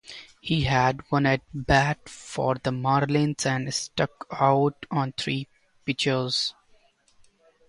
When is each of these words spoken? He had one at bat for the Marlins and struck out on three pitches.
He 0.39 0.63
had 0.63 1.01
one 1.11 1.27
at 1.27 1.41
bat 1.53 2.09
for 2.09 2.55
the 2.55 2.71
Marlins 2.71 3.45
and 3.45 3.71
struck 3.71 4.25
out 4.31 4.87
on 4.89 5.11
three 5.11 5.47
pitches. 5.85 6.55